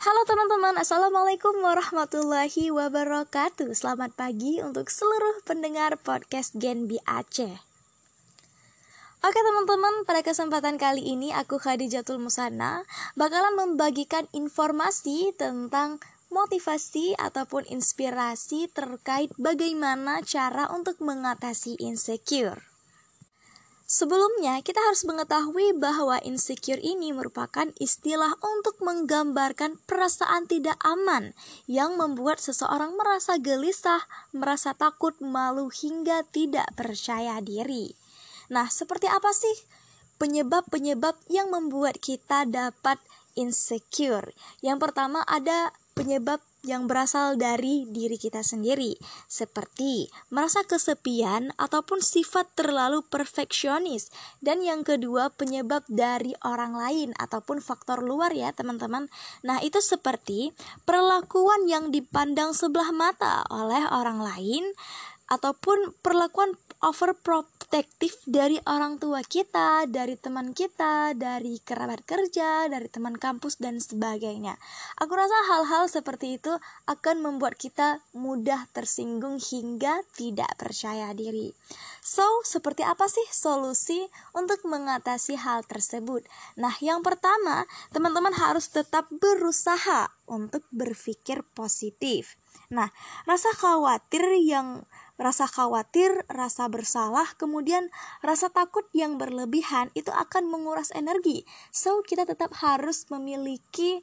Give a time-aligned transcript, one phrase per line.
[0.00, 7.52] Halo teman-teman, Assalamualaikum warahmatullahi wabarakatuh Selamat pagi untuk seluruh pendengar podcast Gen B Aceh
[9.20, 12.80] Oke teman-teman, pada kesempatan kali ini aku Khadijatul Musana
[13.12, 16.00] bakalan membagikan informasi tentang
[16.32, 22.69] motivasi ataupun inspirasi terkait bagaimana cara untuk mengatasi insecure.
[23.90, 31.34] Sebelumnya, kita harus mengetahui bahwa insecure ini merupakan istilah untuk menggambarkan perasaan tidak aman
[31.66, 37.98] yang membuat seseorang merasa gelisah, merasa takut, malu, hingga tidak percaya diri.
[38.46, 39.58] Nah, seperti apa sih
[40.22, 43.02] penyebab-penyebab yang membuat kita dapat
[43.34, 44.30] insecure?
[44.62, 48.96] Yang pertama ada penyebab yang berasal dari diri kita sendiri,
[49.26, 54.12] seperti merasa kesepian ataupun sifat terlalu perfeksionis.
[54.44, 59.08] Dan yang kedua, penyebab dari orang lain ataupun faktor luar ya, teman-teman.
[59.40, 60.52] Nah, itu seperti
[60.84, 64.64] perlakuan yang dipandang sebelah mata oleh orang lain
[65.30, 73.20] ataupun perlakuan overprotective dari orang tua kita, dari teman kita, dari kerabat kerja, dari teman
[73.20, 74.56] kampus dan sebagainya.
[74.96, 76.56] Aku rasa hal-hal seperti itu
[76.88, 81.52] akan membuat kita mudah tersinggung hingga tidak percaya diri.
[82.00, 86.24] So, seperti apa sih solusi untuk mengatasi hal tersebut?
[86.56, 92.40] Nah, yang pertama, teman-teman harus tetap berusaha untuk berpikir positif.
[92.70, 92.88] Nah,
[93.26, 94.86] rasa khawatir yang
[95.20, 97.92] rasa khawatir, rasa bersalah, kemudian
[98.24, 101.44] rasa takut yang berlebihan itu akan menguras energi.
[101.68, 104.00] So, kita tetap harus memiliki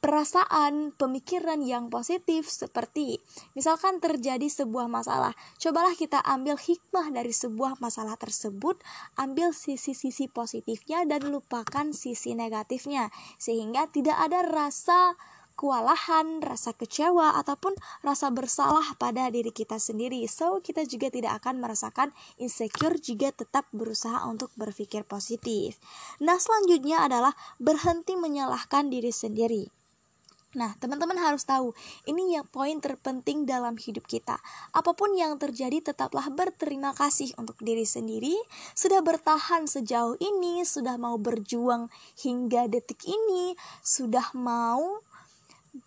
[0.00, 3.20] perasaan, pemikiran yang positif seperti
[3.52, 5.36] misalkan terjadi sebuah masalah.
[5.60, 8.80] Cobalah kita ambil hikmah dari sebuah masalah tersebut,
[9.20, 15.20] ambil sisi-sisi positifnya dan lupakan sisi negatifnya sehingga tidak ada rasa
[15.60, 20.24] kewalahan, rasa kecewa, ataupun rasa bersalah pada diri kita sendiri.
[20.24, 25.76] So, kita juga tidak akan merasakan insecure jika tetap berusaha untuk berpikir positif.
[26.24, 29.68] Nah, selanjutnya adalah berhenti menyalahkan diri sendiri.
[30.50, 31.70] Nah, teman-teman harus tahu,
[32.10, 34.34] ini yang poin terpenting dalam hidup kita.
[34.74, 38.34] Apa pun yang terjadi, tetaplah berterima kasih untuk diri sendiri.
[38.74, 41.86] Sudah bertahan sejauh ini, sudah mau berjuang
[42.18, 45.06] hingga detik ini, sudah mau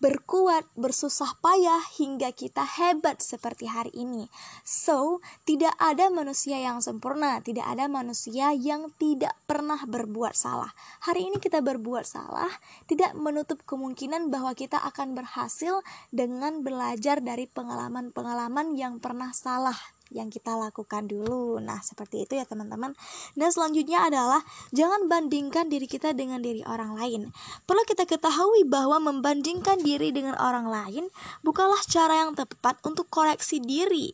[0.01, 4.31] berkuat, bersusah payah hingga kita hebat seperti hari ini.
[4.65, 10.73] So, tidak ada manusia yang sempurna, tidak ada manusia yang tidak pernah berbuat salah.
[11.05, 12.49] Hari ini kita berbuat salah,
[12.89, 19.77] tidak menutup kemungkinan bahwa kita akan berhasil dengan belajar dari pengalaman-pengalaman yang pernah salah
[20.11, 21.61] yang kita lakukan dulu.
[21.63, 22.91] Nah, seperti itu ya teman-teman.
[23.37, 24.41] Dan selanjutnya adalah
[24.75, 27.21] jangan bandingkan diri kita dengan diri orang lain.
[27.63, 31.07] Perlu kita ketahui bahwa membandingkan diri dengan orang lain
[31.41, 34.13] bukanlah cara yang tepat untuk koreksi diri.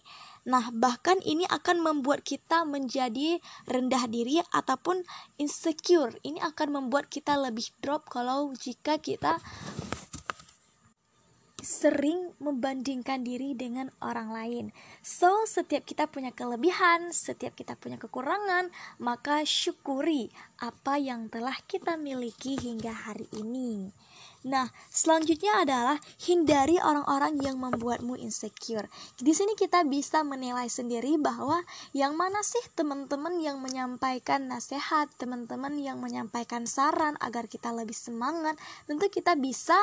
[0.50, 5.04] Nah, bahkan ini akan membuat kita menjadi rendah diri ataupun
[5.38, 6.16] insecure.
[6.26, 9.38] Ini akan membuat kita lebih drop kalau jika kita
[11.60, 14.66] sering membandingkan diri dengan orang lain.
[15.04, 22.00] So, setiap kita punya kelebihan, setiap kita punya kekurangan, maka syukuri apa yang telah kita
[22.00, 23.92] miliki hingga hari ini.
[24.40, 28.88] Nah, selanjutnya adalah hindari orang-orang yang membuatmu insecure.
[29.20, 31.60] Di sini kita bisa menilai sendiri bahwa
[31.92, 38.56] yang mana sih teman-teman yang menyampaikan nasihat, teman-teman yang menyampaikan saran agar kita lebih semangat.
[38.88, 39.76] Tentu kita bisa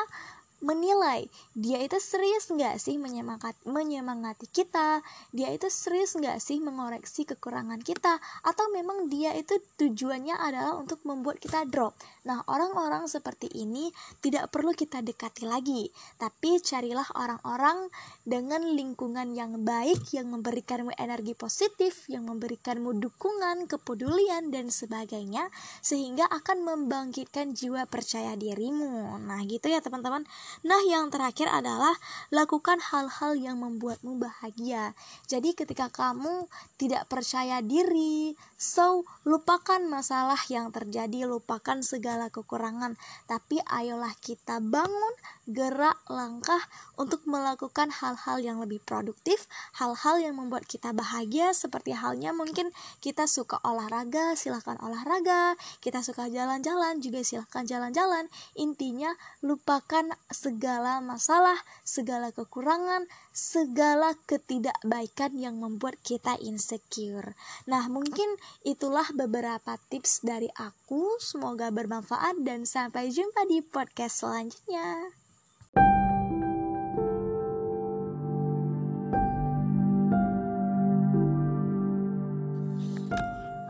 [0.65, 5.05] menilai dia itu serius nggak sih menyemangati, menyemangati kita?
[5.33, 8.17] Dia itu serius nggak sih mengoreksi kekurangan kita?
[8.45, 11.93] Atau memang dia itu tujuannya adalah untuk membuat kita drop?
[12.25, 13.93] Nah orang-orang seperti ini
[14.25, 15.89] tidak perlu kita dekati lagi.
[16.17, 17.89] Tapi carilah orang-orang
[18.25, 25.49] dengan lingkungan yang baik yang memberikanmu energi positif yang memberikanmu dukungan kepedulian dan sebagainya
[25.81, 29.21] sehingga akan membangkitkan jiwa percaya dirimu.
[29.23, 30.25] Nah gitu ya teman-teman
[30.65, 31.95] Nah, yang terakhir adalah
[32.35, 34.93] lakukan hal-hal yang membuatmu bahagia.
[35.31, 42.99] Jadi, ketika kamu tidak percaya diri, so lupakan masalah yang terjadi, lupakan segala kekurangan,
[43.31, 45.15] tapi ayolah kita bangun,
[45.47, 46.59] gerak, langkah
[46.99, 49.47] untuk melakukan hal-hal yang lebih produktif,
[49.79, 56.27] hal-hal yang membuat kita bahagia, seperti halnya mungkin kita suka olahraga, silahkan olahraga, kita suka
[56.27, 58.27] jalan-jalan, juga silahkan jalan-jalan.
[58.59, 59.15] Intinya,
[59.45, 67.39] lupakan segala masalah, segala kekurangan, segala ketidakbaikan yang membuat kita insecure.
[67.71, 68.27] Nah, mungkin
[68.67, 71.21] itulah beberapa tips dari aku.
[71.23, 75.13] Semoga bermanfaat dan sampai jumpa di podcast selanjutnya.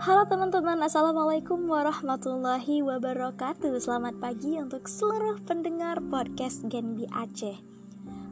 [0.06, 3.74] Halo teman-teman, Assalamualaikum warahmatullahi wabarakatuh.
[3.82, 7.75] Selamat pagi untuk seluruh pendengar podcast Genbi Aceh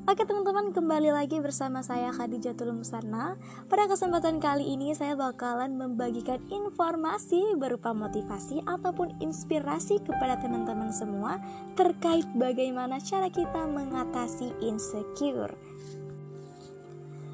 [0.05, 3.41] Oke teman-teman, kembali lagi bersama saya Khadijatul Musana
[3.73, 11.41] Pada kesempatan kali ini saya bakalan membagikan informasi berupa motivasi ataupun inspirasi kepada teman-teman semua
[11.73, 15.57] Terkait bagaimana cara kita mengatasi insecure.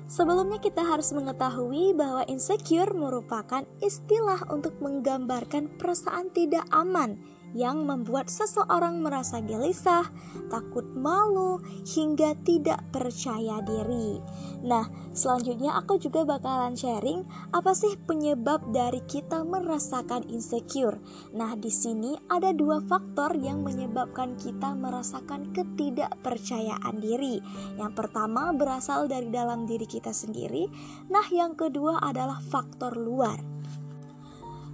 [0.06, 7.18] Sebelumnya kita harus mengetahui bahwa insecure merupakan istilah untuk menggambarkan perasaan tidak aman
[7.52, 10.06] yang membuat seseorang merasa gelisah,
[10.48, 14.22] takut malu, hingga tidak percaya diri.
[14.60, 14.86] Nah,
[15.16, 21.00] selanjutnya aku juga bakalan sharing apa sih penyebab dari kita merasakan insecure.
[21.32, 27.40] Nah, di sini ada dua faktor yang menyebabkan kita merasakan ketidakpercayaan diri.
[27.80, 30.68] Yang pertama berasal dari dalam diri kita sendiri,
[31.08, 33.40] nah yang kedua adalah faktor luar.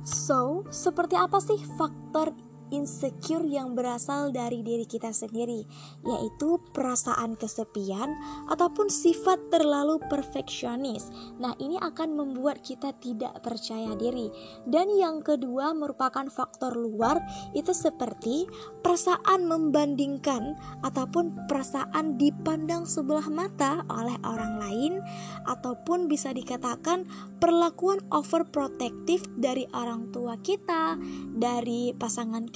[0.07, 2.31] So, seperti apa sih faktor
[2.75, 5.63] insecure yang berasal dari diri kita sendiri,
[6.03, 8.11] yaitu perasaan kesepian
[8.51, 11.09] ataupun sifat terlalu perfeksionis.
[11.39, 14.33] Nah, ini akan membuat kita tidak percaya diri.
[14.67, 17.23] Dan yang kedua merupakan faktor luar
[17.55, 18.49] itu seperti
[18.83, 24.93] perasaan membandingkan ataupun perasaan dipandang sebelah mata oleh orang lain
[25.47, 27.07] ataupun bisa dikatakan
[27.39, 30.99] perlakuan overprotective dari orang tua kita,
[31.31, 32.49] dari pasangan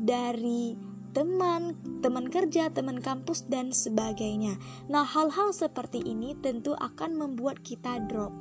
[0.00, 0.74] dari
[1.12, 4.56] teman, teman kerja, teman kampus, dan sebagainya.
[4.88, 8.32] Nah, hal-hal seperti ini tentu akan membuat kita drop.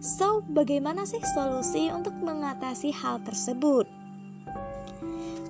[0.00, 3.99] So, bagaimana sih solusi untuk mengatasi hal tersebut?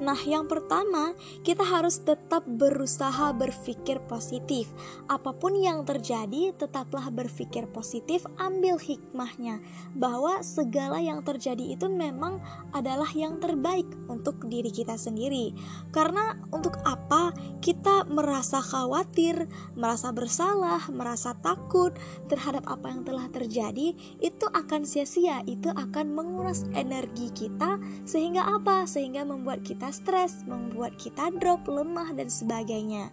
[0.01, 1.13] Nah, yang pertama,
[1.45, 4.73] kita harus tetap berusaha berpikir positif.
[5.13, 9.61] Apa pun yang terjadi, tetaplah berpikir positif, ambil hikmahnya
[9.93, 12.41] bahwa segala yang terjadi itu memang
[12.73, 15.53] adalah yang terbaik untuk diri kita sendiri.
[15.93, 21.93] Karena untuk apa kita merasa khawatir, merasa bersalah, merasa takut
[22.33, 23.93] terhadap apa yang telah terjadi,
[24.25, 27.77] itu akan sia-sia, itu akan menguras energi kita
[28.09, 28.89] sehingga apa?
[28.89, 33.11] Sehingga membuat kita stres, membuat kita drop, lemah, dan sebagainya.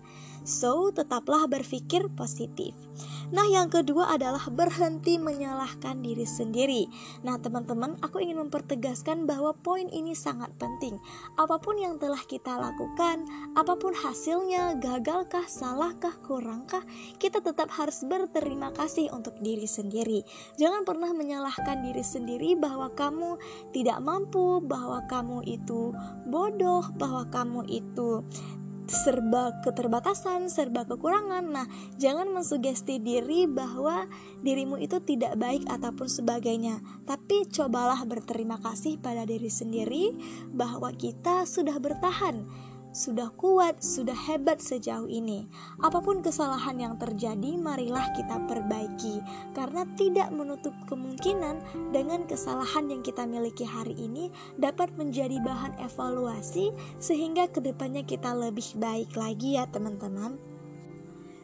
[0.48, 2.72] So, tetaplah berpikir positif.
[3.36, 6.88] Nah, yang kedua adalah berhenti menyalahkan diri sendiri.
[7.28, 10.96] Nah, teman-teman, aku ingin mempertegaskan bahwa poin ini sangat penting.
[11.36, 13.28] Apa pun yang telah kita lakukan,
[13.60, 16.88] apa pun hasilnya, gagalkah, salahkah, kurangkah,
[17.20, 20.24] kita tetap harus berterima kasih untuk diri sendiri.
[20.56, 23.36] Jangan pernah menyalahkan diri sendiri bahwa kamu
[23.76, 25.92] tidak mampu, bahwa kamu itu
[26.24, 28.24] bodoh, bahwa kamu itu
[28.88, 31.44] serba keterbatasan, serba kekurangan.
[31.44, 31.68] Nah,
[32.00, 34.08] jangan mensugesti diri bahwa
[34.42, 36.80] dirimu itu tidak baik ataupun sebagainya.
[37.04, 40.16] Tapi cobalah berterima kasih pada diri sendiri
[40.52, 42.48] bahwa kita sudah bertahan
[42.96, 45.46] sudah kuat, sudah hebat sejauh ini.
[45.84, 49.20] Apa pun kesalahan yang terjadi, marilah kita perbaiki,
[49.52, 51.60] karena tidak menutup kemungkinan
[51.92, 58.32] dengan kesalahan yang kita miliki hari ini dapat menjadi bahan evaluasi, sehingga ke depannya kita
[58.32, 60.47] lebih baik lagi, ya, teman-teman.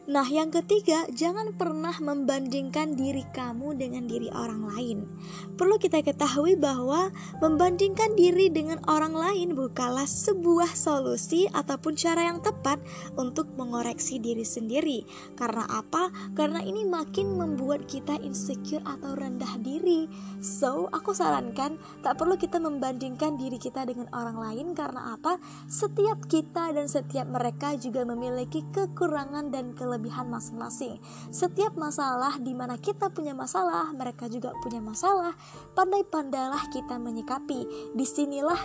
[0.04, 5.08] Nah, yang ketiga, jangan pernah membandingkan diri kamu dengan diri orang lain.
[5.56, 7.08] Perlu kita ketahui bahwa
[7.40, 12.84] membandingkan diri dengan orang lain bukanlah sebuah solusi ataupun cara yang tepat
[13.16, 15.08] untuk mengoreksi diri sendiri.
[15.40, 16.12] Karena apa?
[16.36, 20.04] Karena ini makin membuat kita insecure atau rendah diri.
[20.44, 25.40] So, aku sarankan tak perlu kita membandingkan diri kita dengan orang lain karena apa?
[25.64, 30.98] Setiap kita dan setiap mereka juga memiliki kekurangan dan kelebihan kelebihan masing-masing.
[31.30, 35.38] Setiap masalah di mana kita punya masalah, mereka juga punya masalah.
[35.78, 37.94] Pandai-pandailah kita menyikapi.
[37.94, 38.58] Di sinilah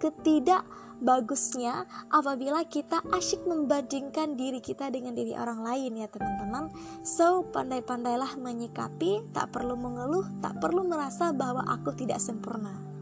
[0.00, 0.64] ketidak
[1.04, 6.70] bagusnya apabila kita asyik membandingkan diri kita dengan diri orang lain ya teman-teman
[7.02, 12.93] so pandai-pandailah menyikapi tak perlu mengeluh tak perlu merasa bahwa aku tidak sempurna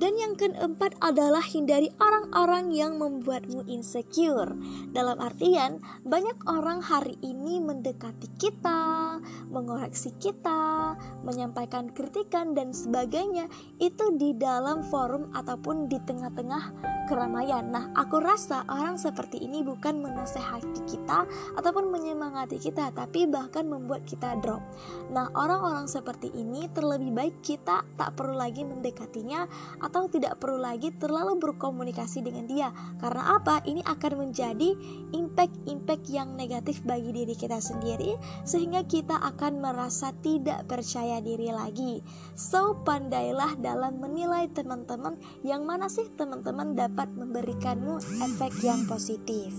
[0.00, 4.56] dan yang keempat adalah hindari orang-orang yang membuatmu insecure.
[4.96, 9.20] Dalam artian, banyak orang hari ini mendekati kita,
[9.52, 10.79] mengoreksi kita,
[11.26, 13.50] menyampaikan kritikan dan sebagainya
[13.82, 16.72] itu di dalam forum ataupun di tengah-tengah
[17.10, 17.66] keramaian.
[17.66, 21.26] Nah, aku rasa orang seperti ini bukan menasehati kita
[21.58, 24.62] ataupun menyemangati kita, tapi bahkan membuat kita drop.
[25.10, 29.50] Nah, orang-orang seperti ini terlebih baik kita tak perlu lagi mendekatinya
[29.82, 32.70] atau tidak perlu lagi terlalu berkomunikasi dengan dia.
[33.02, 33.58] Karena apa?
[33.66, 34.70] Ini akan menjadi
[35.10, 38.14] impact-impact yang negatif bagi diri kita sendiri
[38.46, 42.00] sehingga kita akan merasa tidak percaya diri lagi.
[42.32, 49.52] So, pandailah dalam menilai teman-teman yang mana sih teman-teman dapat memberikanmu efek yang positif.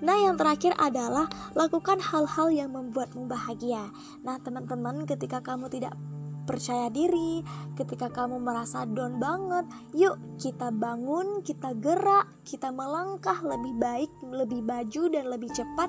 [0.00, 3.92] Nah, yang terakhir adalah lakukan hal-hal yang membuatmu bahagia.
[4.24, 5.92] Nah, teman-teman, ketika kamu tidak
[6.44, 7.40] percaya diri,
[7.76, 9.64] ketika kamu merasa down banget,
[9.96, 15.88] yuk kita bangun, kita gerak, kita melangkah lebih baik, lebih baju dan lebih cepat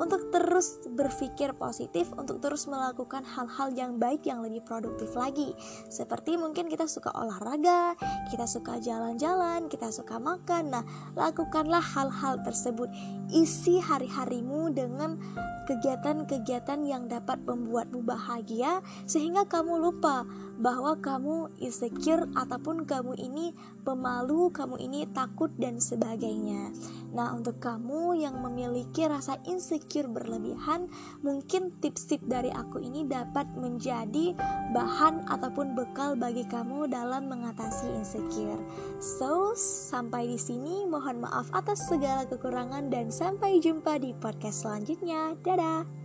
[0.00, 5.52] untuk terus berpikir positif, untuk terus melakukan hal-hal yang baik yang lebih produktif lagi.
[5.92, 7.94] Seperti mungkin kita suka olahraga,
[8.32, 10.72] kita suka jalan-jalan, kita suka makan.
[10.72, 12.88] Nah, lakukanlah hal-hal tersebut.
[13.28, 15.20] Isi hari-harimu dengan
[15.68, 20.26] kegiatan-kegiatan yang dapat membuatmu bahagia sehingga kamu lupa
[20.60, 26.70] bahwa kamu insecure ataupun kamu ini pemalu, kamu ini takut dan sebagainya.
[27.10, 30.86] Nah, untuk kamu yang memiliki rasa insecure berlebihan,
[31.24, 34.36] mungkin tips-tips dari aku ini dapat menjadi
[34.76, 38.60] bahan ataupun bekal bagi kamu dalam mengatasi insecure.
[39.02, 45.34] So, sampai di sini mohon maaf atas segala kekurangan dan sampai jumpa di podcast selanjutnya.
[45.42, 45.99] Dadah.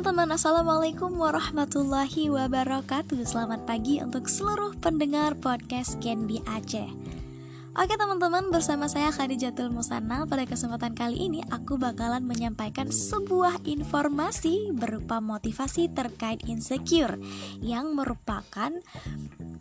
[0.00, 3.20] Teman-teman, Assalamualaikum warahmatullahi wabarakatuh.
[3.20, 6.88] Selamat pagi untuk seluruh pendengar podcast Genbi Aceh.
[7.76, 14.72] Oke teman-teman, bersama saya Khadijatul Musana Pada kesempatan kali ini aku bakalan menyampaikan sebuah informasi
[14.72, 17.20] berupa motivasi terkait insecure
[17.60, 18.72] Yang merupakan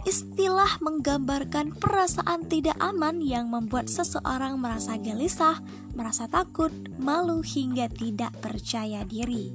[0.08, 5.60] istilah menggambarkan perasaan tidak aman yang membuat seseorang merasa gelisah,
[6.00, 9.52] merasa takut, malu hingga tidak percaya diri.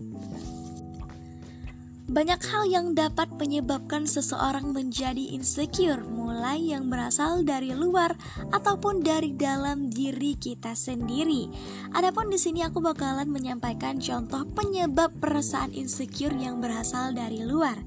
[2.04, 8.12] Banyak hal yang dapat menyebabkan seseorang menjadi insecure, mulai yang berasal dari luar
[8.52, 11.48] ataupun dari dalam diri kita sendiri.
[11.96, 17.80] Adapun di sini aku bakalan menyampaikan contoh penyebab perasaan insecure yang berasal dari luar,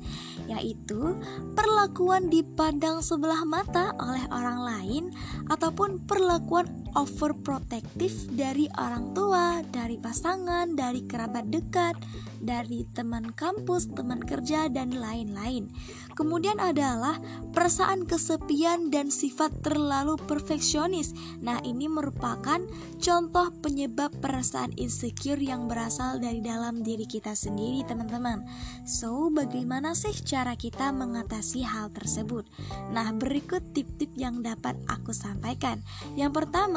[0.50, 1.14] yaitu
[1.54, 5.04] perlakuan dipandang sebelah mata oleh orang lain
[5.46, 11.98] ataupun perlakuan overprotective dari orang tua, dari pasangan, dari kerabat dekat,
[12.40, 15.70] dari teman kampus, teman kerja, dan lain-lain.
[16.18, 17.22] Kemudian adalah
[17.54, 21.14] perasaan kesepian dan sifat terlalu perfeksionis.
[21.46, 22.58] Nah, ini merupakan
[22.98, 28.42] contoh penyebab perasaan insecure yang berasal dari dalam diri kita sendiri, teman-teman.
[28.90, 32.50] So, bagaimana sih cara kita mengatasi hal tersebut?
[32.90, 35.86] Nah, berikut tip-tip yang dapat aku sampaikan.
[36.18, 36.77] Yang pertama,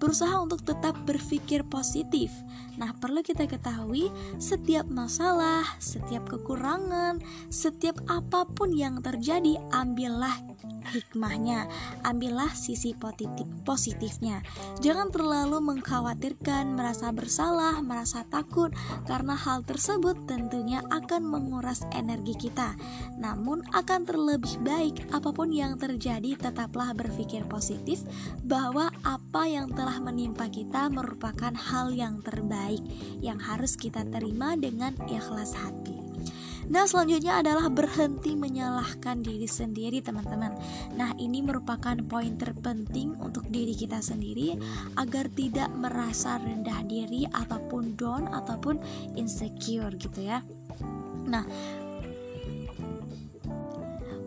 [0.00, 2.32] berusaha untuk tetap berpikir positif.
[2.80, 4.08] Nah, perlu kita ketahui,
[4.40, 7.20] setiap masalah, setiap kekurangan,
[7.52, 10.50] setiap apa pun yang terjadi, ambillah
[10.90, 11.70] hikmahnya,
[12.02, 14.42] ambillah sisi positif positifnya.
[14.82, 18.74] Jangan terlalu mengkhawatirkan, merasa bersalah, merasa takut
[19.06, 22.74] karena hal tersebut tentunya akan menguras energi kita.
[23.16, 28.02] Namun akan terlebih baik apa pun yang terjadi tetaplah berpikir positif
[28.42, 32.80] bahwa apa yang telah menimpa kita merupakan hal yang terbaik
[33.20, 36.00] yang harus kita terima dengan ikhlas hati.
[36.70, 40.54] Nah, selanjutnya adalah berhenti menyalahkan diri sendiri, teman-teman.
[40.94, 44.54] Nah, ini merupakan poin terpenting untuk diri kita sendiri
[44.94, 48.78] agar tidak merasa rendah diri ataupun down ataupun
[49.18, 50.46] insecure gitu ya.
[51.26, 51.42] Nah,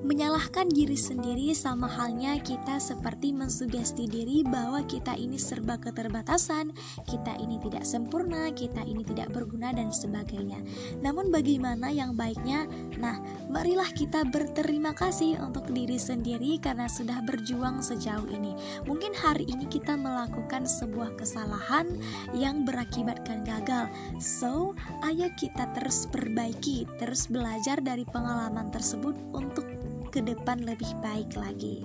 [0.03, 6.75] Menyalahkan diri sendiri sama halnya kita seperti mensugesti diri bahwa kita ini serba keterbatasan,
[7.07, 10.59] kita ini tidak sempurna, kita ini tidak berguna dan sebagainya.
[10.99, 12.67] Namun bagaimana yang baiknya?
[12.99, 18.59] Nah, marilah kita berterima kasih untuk diri sendiri karena sudah berjuang sejauh ini.
[18.83, 21.87] Mungkin hari ini kita melakukan sebuah kesalahan
[22.35, 23.87] yang berakibatkan gagal.
[24.19, 24.75] So,
[25.07, 29.72] ayo kita terus perbaiki, terus belajar dari pengalaman tersebut untuk
[30.13, 31.81] ke depan lebih baik lagi.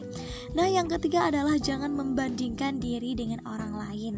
[0.52, 4.14] Nah, yang ketiga adalah jangan membandingkan diri dengan orang lain.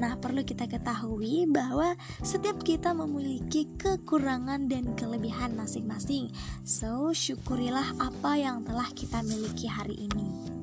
[0.00, 1.92] Nah, perlu kita ketahui bahwa
[2.24, 6.32] setiap kita memiliki kekurangan dan kelebihan masing-masing.
[6.64, 10.59] So, syukurilah apa yang telah kita miliki hari ini.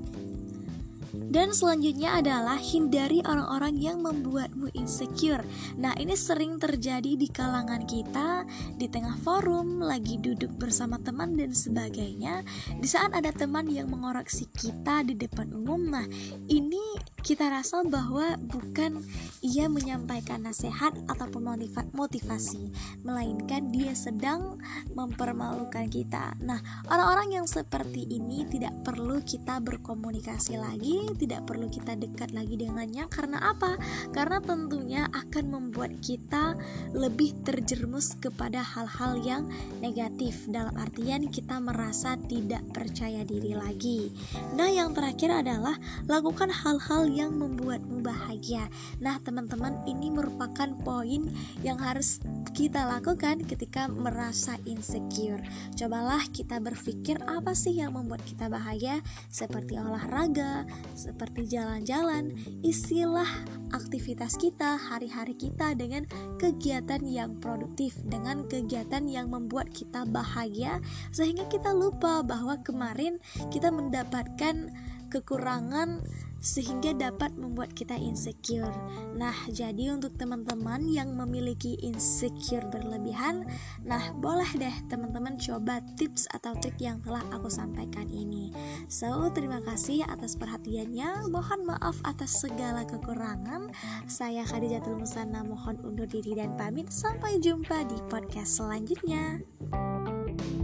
[1.27, 5.43] Dan selanjutnya adalah hindari orang-orang yang membuatmu insecure.
[5.75, 8.48] Nah, ini sering terjadi di kalangan kita,
[8.79, 12.48] di tengah forum, lagi duduk bersama teman dan sebagainya.
[12.79, 16.07] Di saat ada teman yang mengoreksi kita di depan umum, nah
[16.48, 16.81] ini
[17.27, 19.03] kita rasa bahwa bukan
[19.43, 21.60] ia menyampaikan nasihat ataupun
[21.91, 22.72] motivasi,
[23.03, 24.55] melainkan dia sedang
[24.96, 26.39] mempermalukan kita.
[26.39, 32.55] Nah, orang-orang yang seperti ini tidak perlu kita berkomunikasi lagi, tidak perlu kita dekat lagi
[32.55, 33.75] dengannya karena apa?
[34.13, 36.53] Karena tentunya akan membuat kita
[36.93, 39.43] lebih terjerumus kepada hal-hal yang
[39.81, 44.13] negatif dalam artian kita merasa tidak percaya diri lagi.
[44.53, 48.69] Nah, yang terakhir adalah lakukan hal-hal yang membuatmu bahagia.
[49.01, 51.27] Nah, teman-teman, ini merupakan poin
[51.65, 52.21] yang harus
[52.53, 55.41] kita lakukan ketika merasa insecure.
[55.77, 60.65] Cobalah kita berpikir apa sih yang membuat kita bahagia, seperti olahraga,
[61.08, 62.36] seperti jalan-jalan.
[62.60, 63.28] Isilah
[63.72, 66.04] aktivitas kita, hari-hari kita dengan
[66.36, 70.84] kegiatan yang produktif, dengan kegiatan yang membuat kita bahagia,
[71.16, 74.68] sehingga kita lupa bahwa kemarin kita mendapatkan
[75.08, 76.04] kekurangan
[76.39, 78.74] sehingga dapat membuat kita insecure.
[79.17, 83.46] Nah, jadi untuk teman-teman yang memiliki insecure berlebihan,
[83.84, 88.53] nah boleh deh teman-teman coba tips atau trik yang telah aku sampaikan ini.
[88.88, 91.29] So, terima kasih atas perhatiannya.
[91.29, 93.74] Mohon maaf atas segala kekurangan.
[94.06, 96.89] Saya Khadijatul Musana mohon undur diri dan pamit.
[96.94, 99.44] Sampai jumpa di podcast selanjutnya.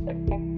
[0.03, 0.52] thank you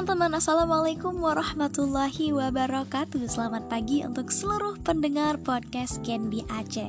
[0.00, 3.20] teman-teman, Assalamualaikum warahmatullahi wabarakatuh.
[3.28, 6.88] Selamat pagi untuk seluruh pendengar podcast Genbi Aceh.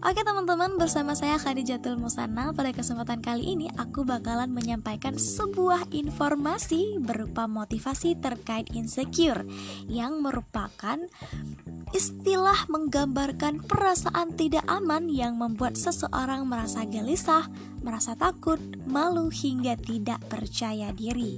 [0.00, 2.56] Oke teman-teman, bersama saya Khadijatul Musana.
[2.56, 9.44] Pada kesempatan kali ini aku bakalan menyampaikan sebuah informasi berupa motivasi terkait insecure
[9.84, 11.04] Yang merupakan
[11.92, 17.52] istilah menggambarkan perasaan tidak aman yang membuat seseorang merasa gelisah,
[17.84, 18.56] merasa takut,
[18.88, 21.36] malu hingga tidak percaya diri.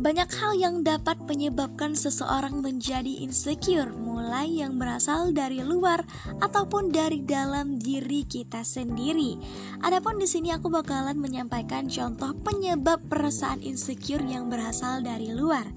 [0.00, 6.08] Banyak hal yang dapat menyebabkan seseorang menjadi insecure, mulai yang berasal dari luar
[6.40, 9.36] ataupun dari dalam diri kita sendiri.
[9.84, 15.68] Adapun di sini aku bakalan menyampaikan contoh penyebab perasaan insecure yang berasal dari luar,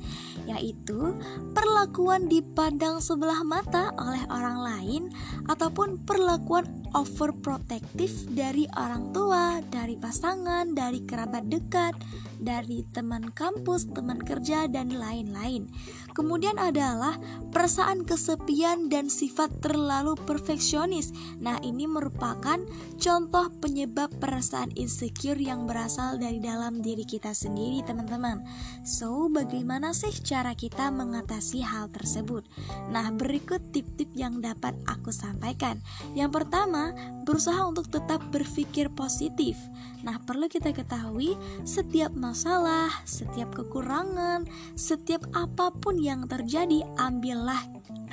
[0.47, 1.19] yaitu
[1.51, 5.03] perlakuan dipandang sebelah mata oleh orang lain
[5.51, 11.97] ataupun perlakuan overprotective dari orang tua, dari pasangan, dari kerabat dekat,
[12.43, 15.71] dari teman kampus, teman kerja, dan lain-lain.
[16.13, 17.17] Kemudian adalah
[17.49, 21.09] perasaan kesepian dan sifat terlalu perfeksionis.
[21.39, 22.59] Nah, ini merupakan
[22.99, 28.43] contoh penyebab perasaan insecure yang berasal dari dalam diri kita sendiri, teman-teman.
[28.83, 32.43] So, bagaimana sih cara kita mengatasi hal tersebut?
[32.91, 35.79] Nah, berikut tip-tip yang dapat aku sampaikan.
[36.13, 36.82] Yang pertama,
[37.23, 39.55] berusaha untuk tetap berpikir positif.
[40.03, 44.43] Nah, perlu kita ketahui, setiap masalah, setiap kekurangan,
[44.75, 47.63] setiap apa pun yang terjadi, ambillah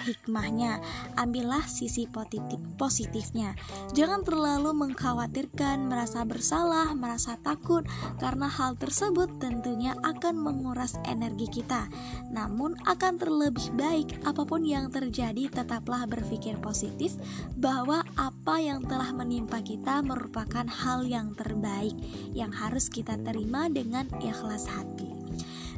[0.04, 0.80] hikmahnya,
[1.20, 3.52] ambillah sisi positif positifnya.
[3.92, 7.84] Jangan terlalu mengkhawatirkan, merasa bersalah, merasa takut
[8.16, 11.88] karena hal tersebut tentunya akan menguras energi kita.
[12.32, 17.16] Namun akan terlebih baik apa pun yang terjadi tetaplah berpikir positif
[17.56, 21.94] bahwa apa yang telah menimpa kita merupakan hal yang terbaik
[22.34, 25.10] yang harus kita terima dengan ikhlas hati.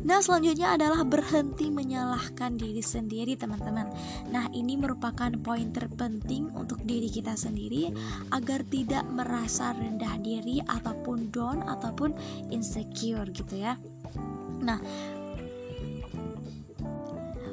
[0.03, 3.87] Nah, selanjutnya adalah berhenti menyalahkan diri sendiri, teman-teman.
[4.35, 7.95] Nah, ini merupakan poin terpenting untuk diri kita sendiri
[8.35, 12.19] agar tidak merasa rendah diri ataupun down ataupun
[12.51, 13.79] insecure gitu ya.
[14.59, 14.83] Nah,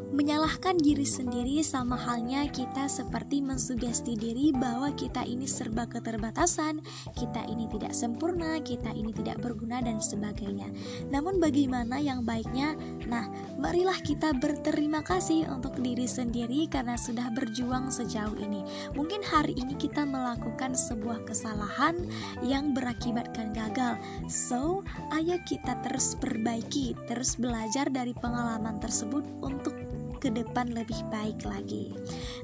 [0.10, 6.82] Menyalahkan diri sendiri sama halnya kita seperti mensugesti diri bahwa kita ini serba keterbatasan,
[7.14, 10.66] kita ini tidak sempurna, kita ini tidak berguna dan sebagainya.
[11.14, 12.74] Namun bagaimana yang baiknya?
[13.06, 13.30] Nah,
[13.62, 18.66] marilah kita berterima kasih untuk diri sendiri karena sudah berjuang sejauh ini.
[18.98, 21.94] Mungkin hari ini kita melakukan sebuah kesalahan
[22.42, 24.02] yang berakibatkan gagal.
[24.26, 24.82] So,
[25.14, 29.89] ayo kita terus perbaiki, terus belajar dari pengalaman tersebut untuk
[30.20, 31.96] ke depan lebih baik lagi.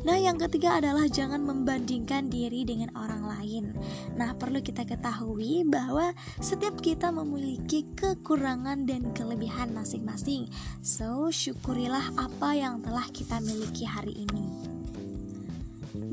[0.08, 3.76] Nah, yang ketiga adalah jangan membandingkan diri dengan orang lain.
[4.16, 10.48] Nah, perlu kita ketahui bahwa setiap kita memiliki kekurangan dan kelebihan masing-masing.
[10.80, 14.75] So, syukurilah apa yang telah kita miliki hari ini.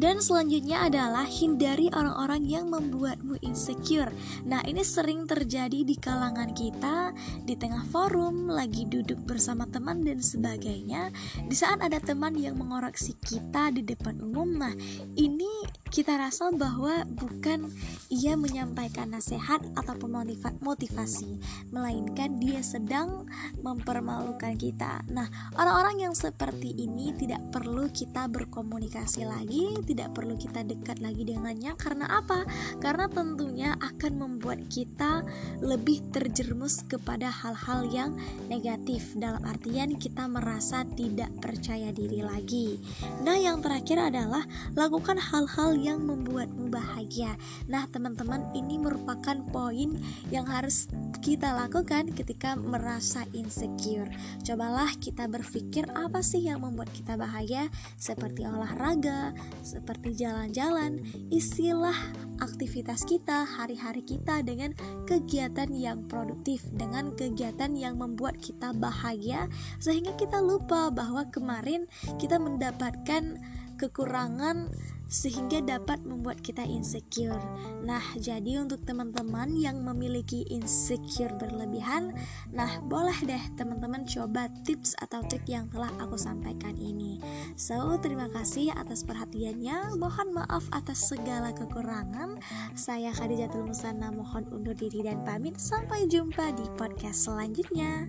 [0.02, 4.10] Dan selanjutnya adalah hindari orang-orang yang membuatmu insecure.
[4.42, 7.14] Nah, ini sering terjadi di kalangan kita,
[7.46, 11.14] di tengah forum, lagi duduk bersama teman dan sebagainya.
[11.46, 14.74] Di saat ada teman yang mengoreksi kita di depan umum, nah
[15.14, 17.68] ini kita rasa bahwa bukan
[18.08, 20.18] ia menyampaikan nasihat ataupun
[20.64, 21.38] motivasi,
[21.70, 23.28] melainkan dia sedang
[23.60, 25.04] mempermalukan kita.
[25.12, 31.28] Nah, orang-orang yang seperti ini tidak perlu kita berkomunikasi lagi, tidak perlu kita dekat lagi
[31.28, 32.48] dengannya karena apa?
[32.80, 35.20] Karena tentunya akan membuat kita
[35.60, 38.10] lebih terjerumus kepada hal-hal yang
[38.48, 42.80] negatif dalam artian kita merasa tidak percaya diri lagi.
[43.20, 47.36] Nah, yang terakhir adalah lakukan hal-hal yang membuatmu bahagia.
[47.68, 49.92] Nah, teman-teman, ini merupakan poin
[50.32, 50.88] yang harus
[51.20, 54.08] kita lakukan ketika merasa insecure.
[54.42, 57.68] Cobalah kita berpikir apa sih yang membuat kita bahagia,
[58.00, 59.36] seperti olahraga,
[59.82, 61.02] seperti jalan-jalan.
[61.34, 64.78] Isilah aktivitas kita, hari-hari kita dengan
[65.10, 69.50] kegiatan yang produktif, dengan kegiatan yang membuat kita bahagia,
[69.82, 71.90] sehingga kita lupa bahwa kemarin
[72.22, 73.42] kita mendapatkan
[73.74, 74.70] kekurangan
[75.12, 77.38] sehingga dapat membuat kita insecure.
[77.84, 82.16] Nah, jadi untuk teman-teman yang memiliki insecure berlebihan,
[82.48, 87.20] nah boleh deh teman-teman coba tips atau trik yang telah aku sampaikan ini.
[87.60, 90.00] So, terima kasih atas perhatiannya.
[90.00, 92.40] Mohon maaf atas segala kekurangan.
[92.72, 95.60] Saya Khadijatul Musana mohon undur diri dan pamit.
[95.60, 98.08] Sampai jumpa di podcast selanjutnya.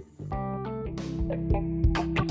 [1.23, 2.22] thank you